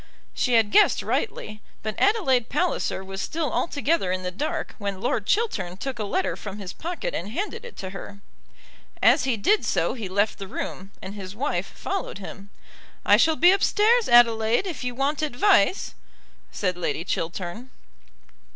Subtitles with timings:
[0.33, 5.27] She had guessed rightly, but Adelaide Palliser was still altogether in the dark when Lord
[5.27, 8.19] Chiltern took a letter from his pocket and handed it to her.
[8.99, 12.49] As he did so he left the room, and his wife followed him.
[13.05, 15.93] "I shall be upstairs, Adelaide, if you want advice,"
[16.51, 17.69] said Lady Chiltern.